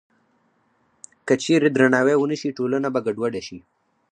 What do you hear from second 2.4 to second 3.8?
شي، ټولنه به ګډوډه شي.